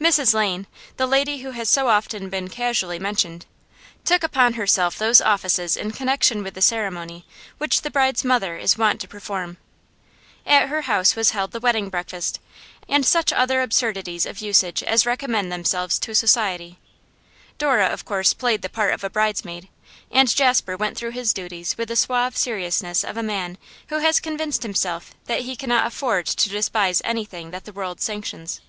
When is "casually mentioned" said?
2.48-3.44